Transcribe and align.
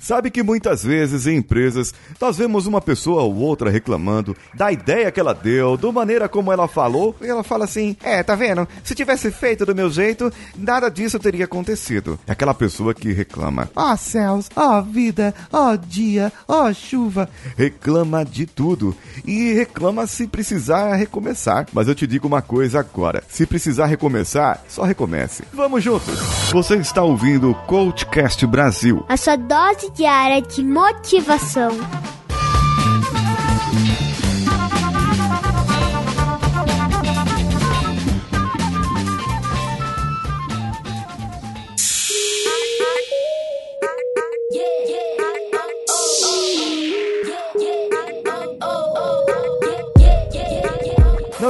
Sabe 0.00 0.30
que 0.30 0.42
muitas 0.42 0.82
vezes 0.82 1.26
em 1.26 1.36
empresas 1.36 1.94
nós 2.18 2.38
vemos 2.38 2.66
uma 2.66 2.80
pessoa 2.80 3.22
ou 3.22 3.36
outra 3.36 3.70
reclamando 3.70 4.34
da 4.54 4.72
ideia 4.72 5.12
que 5.12 5.20
ela 5.20 5.34
deu, 5.34 5.76
da 5.76 5.92
maneira 5.92 6.28
como 6.28 6.50
ela 6.50 6.66
falou, 6.66 7.14
e 7.20 7.26
ela 7.26 7.44
fala 7.44 7.64
assim: 7.64 7.96
É, 8.02 8.22
tá 8.22 8.34
vendo? 8.34 8.66
Se 8.82 8.94
tivesse 8.94 9.30
feito 9.30 9.66
do 9.66 9.74
meu 9.74 9.90
jeito, 9.90 10.32
nada 10.56 10.88
disso 10.88 11.18
teria 11.18 11.44
acontecido. 11.44 12.18
É 12.26 12.32
aquela 12.32 12.54
pessoa 12.54 12.94
que 12.94 13.12
reclama. 13.12 13.70
Ó 13.76 13.94
céus, 13.96 14.48
ó 14.56 14.80
vida, 14.80 15.34
ó 15.52 15.76
dia, 15.76 16.32
ó 16.48 16.72
chuva. 16.72 17.28
Reclama 17.56 18.24
de 18.24 18.46
tudo. 18.46 18.96
E 19.26 19.52
reclama 19.52 20.06
se 20.06 20.26
precisar 20.26 20.94
recomeçar. 20.94 21.66
Mas 21.72 21.88
eu 21.88 21.94
te 21.94 22.06
digo 22.06 22.26
uma 22.26 22.40
coisa 22.40 22.80
agora: 22.80 23.22
se 23.28 23.44
precisar 23.44 23.86
recomeçar, 23.86 24.64
só 24.66 24.82
recomece. 24.84 25.44
Vamos 25.52 25.84
juntos! 25.84 26.18
Você 26.52 26.76
está 26.76 27.02
ouvindo 27.02 27.50
o 27.50 27.54
Coachcast 27.54 28.46
Brasil. 28.46 29.04
A 29.08 29.16
sua 29.16 29.36
dose 29.36 29.89
diária 29.94 30.40
de 30.42 30.62
motivação. 30.62 31.70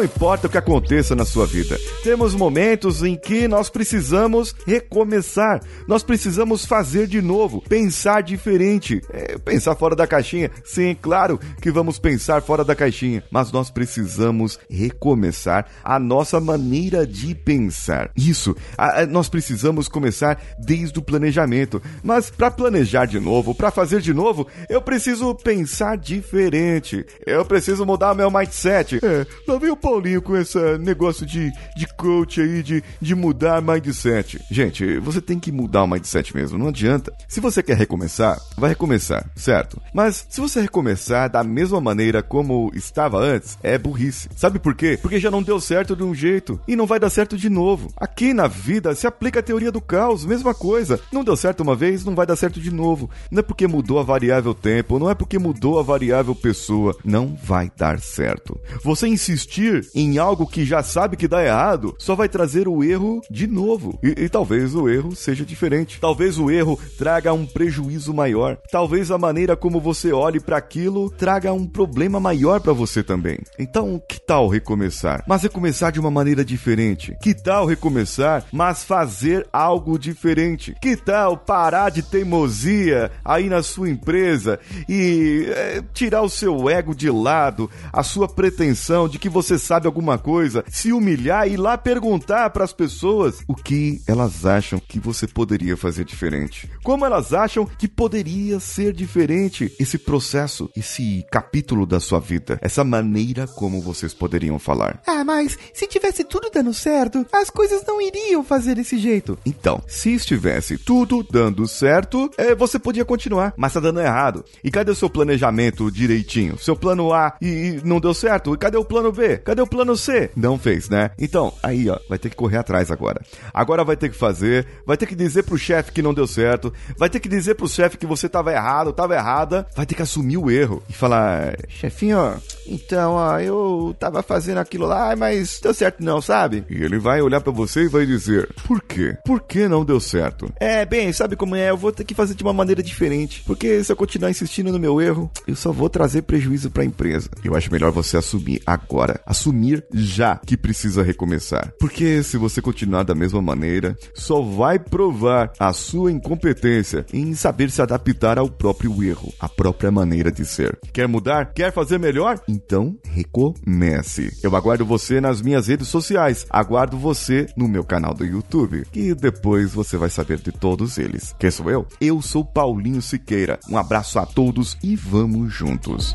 Não 0.00 0.04
importa 0.06 0.46
o 0.46 0.50
que 0.50 0.56
aconteça 0.56 1.14
na 1.14 1.26
sua 1.26 1.46
vida, 1.46 1.78
temos 2.02 2.34
momentos 2.34 3.02
em 3.02 3.16
que 3.16 3.46
nós 3.46 3.68
precisamos 3.68 4.54
recomeçar, 4.66 5.60
nós 5.86 6.02
precisamos 6.02 6.64
fazer 6.64 7.06
de 7.06 7.20
novo, 7.20 7.62
pensar 7.68 8.22
diferente, 8.22 9.02
é, 9.12 9.36
pensar 9.36 9.76
fora 9.76 9.94
da 9.94 10.06
caixinha. 10.06 10.50
Sim, 10.64 10.96
claro 10.98 11.38
que 11.60 11.70
vamos 11.70 11.98
pensar 11.98 12.40
fora 12.40 12.64
da 12.64 12.74
caixinha, 12.74 13.22
mas 13.30 13.52
nós 13.52 13.68
precisamos 13.68 14.58
recomeçar 14.70 15.66
a 15.84 15.98
nossa 15.98 16.40
maneira 16.40 17.06
de 17.06 17.34
pensar. 17.34 18.10
Isso, 18.16 18.56
a, 18.78 19.02
a, 19.02 19.06
nós 19.06 19.28
precisamos 19.28 19.86
começar 19.86 20.40
desde 20.58 20.98
o 20.98 21.02
planejamento. 21.02 21.82
Mas 22.02 22.30
para 22.30 22.50
planejar 22.50 23.04
de 23.04 23.20
novo, 23.20 23.54
para 23.54 23.70
fazer 23.70 24.00
de 24.00 24.14
novo, 24.14 24.46
eu 24.70 24.80
preciso 24.80 25.34
pensar 25.34 25.98
diferente. 25.98 27.04
Eu 27.26 27.44
preciso 27.44 27.84
mudar 27.84 28.14
meu 28.14 28.30
mindset. 28.30 28.98
É, 29.04 29.26
lá 29.46 29.58
vem 29.58 29.70
o 29.70 29.76
Paulinho 29.90 30.22
com 30.22 30.36
esse 30.36 30.56
negócio 30.78 31.26
de, 31.26 31.50
de 31.76 31.86
coach 31.96 32.40
aí, 32.40 32.62
de, 32.62 32.80
de 33.00 33.12
mudar 33.12 33.60
mindset. 33.60 34.40
Gente, 34.48 34.98
você 34.98 35.20
tem 35.20 35.36
que 35.36 35.50
mudar 35.50 35.82
o 35.82 35.88
mindset 35.88 36.32
mesmo, 36.32 36.56
não 36.56 36.68
adianta. 36.68 37.12
Se 37.26 37.40
você 37.40 37.60
quer 37.60 37.76
recomeçar, 37.76 38.40
vai 38.56 38.70
recomeçar, 38.70 39.28
certo? 39.34 39.82
Mas 39.92 40.24
se 40.30 40.40
você 40.40 40.60
recomeçar 40.60 41.28
da 41.28 41.42
mesma 41.42 41.80
maneira 41.80 42.22
como 42.22 42.70
estava 42.72 43.18
antes, 43.18 43.58
é 43.64 43.76
burrice. 43.76 44.28
Sabe 44.36 44.60
por 44.60 44.76
quê? 44.76 44.96
Porque 45.02 45.18
já 45.18 45.28
não 45.28 45.42
deu 45.42 45.60
certo 45.60 45.96
de 45.96 46.04
um 46.04 46.14
jeito 46.14 46.60
e 46.68 46.76
não 46.76 46.86
vai 46.86 47.00
dar 47.00 47.10
certo 47.10 47.36
de 47.36 47.48
novo. 47.48 47.92
Aqui 47.96 48.32
na 48.32 48.46
vida 48.46 48.94
se 48.94 49.08
aplica 49.08 49.40
a 49.40 49.42
teoria 49.42 49.72
do 49.72 49.80
caos, 49.80 50.24
mesma 50.24 50.54
coisa. 50.54 51.00
Não 51.12 51.24
deu 51.24 51.34
certo 51.34 51.64
uma 51.64 51.74
vez, 51.74 52.04
não 52.04 52.14
vai 52.14 52.26
dar 52.26 52.36
certo 52.36 52.60
de 52.60 52.70
novo. 52.70 53.10
Não 53.28 53.40
é 53.40 53.42
porque 53.42 53.66
mudou 53.66 53.98
a 53.98 54.04
variável 54.04 54.54
tempo, 54.54 55.00
não 55.00 55.10
é 55.10 55.16
porque 55.16 55.36
mudou 55.36 55.80
a 55.80 55.82
variável 55.82 56.32
pessoa, 56.32 56.96
não 57.04 57.36
vai 57.42 57.68
dar 57.76 57.98
certo. 57.98 58.56
Você 58.84 59.08
insistir 59.08 59.79
em 59.94 60.18
algo 60.18 60.46
que 60.46 60.64
já 60.64 60.82
sabe 60.82 61.16
que 61.16 61.28
dá 61.28 61.44
errado 61.44 61.94
só 61.98 62.14
vai 62.14 62.28
trazer 62.28 62.68
o 62.68 62.82
erro 62.82 63.20
de 63.30 63.46
novo. 63.46 63.98
E, 64.02 64.24
e 64.24 64.28
talvez 64.28 64.74
o 64.74 64.88
erro 64.88 65.14
seja 65.14 65.44
diferente. 65.44 65.98
Talvez 66.00 66.38
o 66.38 66.50
erro 66.50 66.78
traga 66.98 67.32
um 67.32 67.46
prejuízo 67.46 68.12
maior. 68.14 68.58
Talvez 68.70 69.10
a 69.10 69.18
maneira 69.18 69.56
como 69.56 69.80
você 69.80 70.12
olhe 70.12 70.40
para 70.40 70.56
aquilo 70.56 71.10
traga 71.10 71.52
um 71.52 71.66
problema 71.66 72.20
maior 72.20 72.60
para 72.60 72.72
você 72.72 73.02
também. 73.02 73.38
Então, 73.58 74.00
que 74.08 74.20
tal 74.20 74.48
recomeçar? 74.48 75.24
Mas 75.26 75.42
recomeçar 75.42 75.92
de 75.92 76.00
uma 76.00 76.10
maneira 76.10 76.44
diferente. 76.44 77.16
Que 77.22 77.34
tal 77.34 77.66
recomeçar, 77.66 78.44
mas 78.52 78.84
fazer 78.84 79.46
algo 79.52 79.98
diferente? 79.98 80.74
Que 80.80 80.96
tal 80.96 81.36
parar 81.36 81.90
de 81.90 82.02
teimosia 82.02 83.10
aí 83.24 83.48
na 83.48 83.62
sua 83.62 83.88
empresa 83.88 84.58
e 84.88 85.46
é, 85.48 85.82
tirar 85.92 86.22
o 86.22 86.28
seu 86.28 86.68
ego 86.68 86.94
de 86.94 87.10
lado, 87.10 87.70
a 87.92 88.02
sua 88.02 88.28
pretensão 88.28 89.08
de 89.08 89.18
que 89.18 89.28
você 89.28 89.58
sabe 89.70 89.86
alguma 89.86 90.18
coisa, 90.18 90.64
se 90.66 90.92
humilhar 90.92 91.46
e 91.46 91.52
ir 91.52 91.56
lá 91.56 91.78
perguntar 91.78 92.50
para 92.50 92.64
as 92.64 92.72
pessoas 92.72 93.38
o 93.46 93.54
que 93.54 94.02
elas 94.04 94.44
acham 94.44 94.80
que 94.80 94.98
você 94.98 95.28
poderia 95.28 95.76
fazer 95.76 96.04
diferente. 96.04 96.68
Como 96.82 97.06
elas 97.06 97.32
acham 97.32 97.64
que 97.64 97.86
poderia 97.86 98.58
ser 98.58 98.92
diferente 98.92 99.72
esse 99.78 99.96
processo, 99.96 100.68
esse 100.76 101.24
capítulo 101.30 101.86
da 101.86 102.00
sua 102.00 102.18
vida, 102.18 102.58
essa 102.60 102.82
maneira 102.82 103.46
como 103.46 103.80
vocês 103.80 104.12
poderiam 104.12 104.58
falar. 104.58 105.00
Ah, 105.06 105.22
mas 105.22 105.56
se 105.72 105.86
tivesse 105.86 106.24
tudo 106.24 106.50
dando 106.52 106.74
certo, 106.74 107.24
as 107.32 107.48
coisas 107.48 107.84
não 107.86 108.02
iriam 108.02 108.42
fazer 108.42 108.74
desse 108.74 108.98
jeito. 108.98 109.38
Então, 109.46 109.80
se 109.86 110.14
estivesse 110.14 110.78
tudo 110.78 111.22
dando 111.22 111.68
certo, 111.68 112.28
é, 112.36 112.56
você 112.56 112.76
podia 112.76 113.04
continuar, 113.04 113.54
mas 113.56 113.72
tá 113.72 113.78
dando 113.78 114.00
errado. 114.00 114.44
E 114.64 114.70
cadê 114.70 114.90
o 114.90 114.96
seu 114.96 115.08
planejamento 115.08 115.92
direitinho? 115.92 116.58
Seu 116.58 116.74
plano 116.74 117.12
A 117.12 117.36
e, 117.40 117.46
e 117.46 117.80
não 117.84 118.00
deu 118.00 118.12
certo? 118.12 118.52
E 118.52 118.58
cadê 118.58 118.76
o 118.76 118.84
plano 118.84 119.12
B? 119.12 119.38
Cadê 119.38 119.59
o 119.62 119.66
plano 119.66 119.96
C? 119.96 120.30
Não 120.36 120.58
fez, 120.58 120.88
né? 120.88 121.10
Então, 121.18 121.52
aí, 121.62 121.88
ó, 121.88 121.98
vai 122.08 122.18
ter 122.18 122.30
que 122.30 122.36
correr 122.36 122.58
atrás 122.58 122.90
agora. 122.90 123.20
Agora 123.52 123.84
vai 123.84 123.96
ter 123.96 124.08
que 124.08 124.16
fazer, 124.16 124.66
vai 124.86 124.96
ter 124.96 125.06
que 125.06 125.14
dizer 125.14 125.42
pro 125.44 125.58
chefe 125.58 125.92
que 125.92 126.02
não 126.02 126.14
deu 126.14 126.26
certo, 126.26 126.72
vai 126.96 127.08
ter 127.08 127.20
que 127.20 127.28
dizer 127.28 127.54
pro 127.54 127.68
chefe 127.68 127.98
que 127.98 128.06
você 128.06 128.28
tava 128.28 128.52
errado, 128.52 128.92
tava 128.92 129.14
errada, 129.14 129.66
vai 129.74 129.86
ter 129.86 129.94
que 129.94 130.02
assumir 130.02 130.36
o 130.36 130.50
erro 130.50 130.82
e 130.88 130.92
falar, 130.92 131.56
chefinho, 131.68 132.40
então, 132.70 133.12
ó, 133.14 133.38
eu 133.40 133.94
tava 133.98 134.22
fazendo 134.22 134.58
aquilo 134.58 134.86
lá, 134.86 135.14
mas 135.16 135.60
deu 135.60 135.74
certo 135.74 136.02
não, 136.02 136.20
sabe? 136.20 136.64
E 136.70 136.82
ele 136.82 136.98
vai 136.98 137.20
olhar 137.20 137.40
para 137.40 137.52
você 137.52 137.84
e 137.84 137.88
vai 137.88 138.06
dizer, 138.06 138.48
por 138.66 138.80
quê? 138.82 139.16
Por 139.24 139.40
que 139.40 139.68
não 139.68 139.84
deu 139.84 140.00
certo? 140.00 140.50
É, 140.60 140.86
bem, 140.86 141.12
sabe 141.12 141.36
como 141.36 141.56
é? 141.56 141.70
Eu 141.70 141.76
vou 141.76 141.92
ter 141.92 142.04
que 142.04 142.14
fazer 142.14 142.34
de 142.34 142.42
uma 142.42 142.52
maneira 142.52 142.82
diferente, 142.82 143.42
porque 143.46 143.82
se 143.82 143.92
eu 143.92 143.96
continuar 143.96 144.30
insistindo 144.30 144.72
no 144.72 144.78
meu 144.78 145.00
erro, 145.00 145.30
eu 145.46 145.56
só 145.56 145.72
vou 145.72 145.88
trazer 145.88 146.22
prejuízo 146.22 146.70
para 146.70 146.82
a 146.82 146.86
empresa. 146.86 147.28
Eu 147.44 147.56
acho 147.56 147.72
melhor 147.72 147.90
você 147.90 148.16
assumir 148.16 148.62
agora, 148.66 149.20
assumir 149.26 149.84
já 149.92 150.36
que 150.36 150.56
precisa 150.56 151.02
recomeçar. 151.02 151.72
Porque 151.78 152.22
se 152.22 152.36
você 152.36 152.62
continuar 152.62 153.02
da 153.02 153.14
mesma 153.14 153.42
maneira, 153.42 153.96
só 154.14 154.40
vai 154.40 154.78
provar 154.78 155.52
a 155.58 155.72
sua 155.72 156.12
incompetência 156.12 157.04
em 157.12 157.34
saber 157.34 157.70
se 157.70 157.82
adaptar 157.82 158.38
ao 158.38 158.48
próprio 158.48 159.02
erro, 159.02 159.32
à 159.40 159.48
própria 159.48 159.90
maneira 159.90 160.30
de 160.30 160.44
ser. 160.44 160.78
Quer 160.92 161.08
mudar? 161.08 161.52
Quer 161.52 161.72
fazer 161.72 161.98
melhor? 161.98 162.40
Então 162.62 162.94
recomece. 163.04 164.38
Eu 164.42 164.54
aguardo 164.54 164.84
você 164.84 165.20
nas 165.20 165.40
minhas 165.40 165.66
redes 165.68 165.88
sociais. 165.88 166.46
Aguardo 166.50 166.98
você 166.98 167.46
no 167.56 167.66
meu 167.66 167.82
canal 167.82 168.12
do 168.12 168.24
YouTube, 168.24 168.84
que 168.92 169.14
depois 169.14 169.72
você 169.72 169.96
vai 169.96 170.10
saber 170.10 170.38
de 170.38 170.52
todos 170.52 170.98
eles. 170.98 171.34
Quem 171.38 171.50
sou 171.50 171.70
eu? 171.70 171.86
Eu 172.00 172.20
sou 172.20 172.44
Paulinho 172.44 173.00
Siqueira. 173.00 173.58
Um 173.68 173.78
abraço 173.78 174.18
a 174.18 174.26
todos 174.26 174.76
e 174.82 174.94
vamos 174.94 175.52
juntos. 175.52 176.14